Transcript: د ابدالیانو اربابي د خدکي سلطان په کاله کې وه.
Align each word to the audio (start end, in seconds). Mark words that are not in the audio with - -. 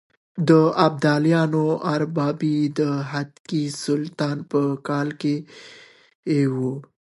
د 0.47 0.51
ابدالیانو 0.87 1.63
اربابي 1.95 2.57
د 2.79 2.81
خدکي 3.11 3.63
سلطان 3.83 4.37
په 4.51 4.61
کاله 4.87 5.13
کې 5.21 5.35
وه. 6.55 6.73